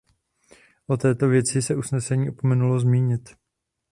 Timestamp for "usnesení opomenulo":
1.75-2.79